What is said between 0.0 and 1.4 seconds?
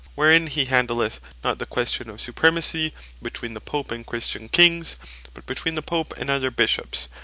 Wherein he handleth